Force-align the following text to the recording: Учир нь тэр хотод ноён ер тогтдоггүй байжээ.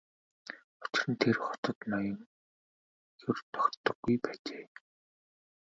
Учир 0.83 1.05
нь 1.11 1.19
тэр 1.21 1.37
хотод 1.45 1.77
ноён 1.91 2.19
ер 3.29 3.37
тогтдоггүй 3.53 4.15
байжээ. 4.23 4.65